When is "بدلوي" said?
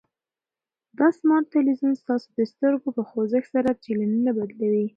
4.37-4.85